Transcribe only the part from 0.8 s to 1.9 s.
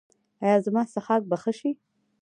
څښاک به ښه شي؟